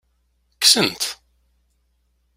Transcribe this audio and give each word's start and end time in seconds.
Kksen-t. 0.55 1.03